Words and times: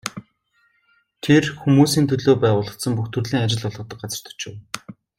Тэр 1.23 1.43
хүмүүсийн 1.59 2.05
төлөө 2.09 2.35
байгуулагдсан 2.43 2.93
бүх 2.95 3.07
төрлийн 3.13 3.43
ажил 3.45 3.67
олгодог 3.69 3.97
газарт 4.01 4.27
очив. 4.33 4.53